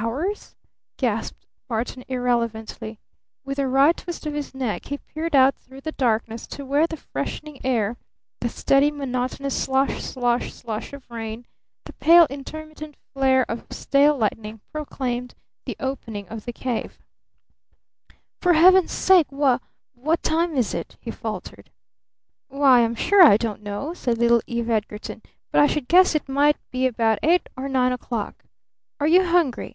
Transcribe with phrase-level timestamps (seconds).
[0.00, 0.54] "Hours?"
[0.96, 3.00] gasped Barton irrelevantly.
[3.44, 6.86] With a wry twist of his neck he peered out through the darkness to where
[6.86, 7.96] the freshening air,
[8.40, 11.46] the steady, monotonous slosh slosh slosh of rain,
[11.84, 15.34] the pale intermittent flare of stale lightning, proclaimed
[15.66, 17.00] the opening of the cave.
[18.40, 19.62] "For Heaven's sake, wh at
[19.94, 21.70] what time is it?" he faltered.
[22.48, 25.22] "Why, I'm sure I don't know," said little Eve Edgarton.
[25.50, 28.44] "But I should guess it might be about eight or nine o'clock.
[29.00, 29.74] Are you hungry?"